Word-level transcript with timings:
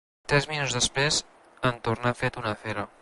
Tres 0.31 0.47
minuts 0.51 0.73
després 0.77 1.19
en 1.71 1.77
torna 1.89 2.15
fet 2.23 2.41
una 2.43 2.57
fera. 2.65 2.89